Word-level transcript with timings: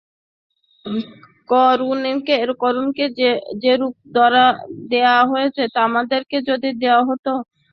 কারূনকে 1.49 3.05
যেরূপ 3.63 3.95
দেয়া 4.91 5.17
হয়েছে 5.31 5.61
আমাদেরকেও 5.81 6.41
যদি 6.49 6.69
তা 6.71 6.79
দেয়া 6.81 6.99
হত! 7.07 7.25